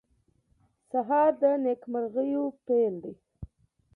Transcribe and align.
سهار 0.89 1.31
د 1.41 1.43
نیکمرغیو 1.63 2.45
پېل 2.65 2.93
دی. 3.03 3.13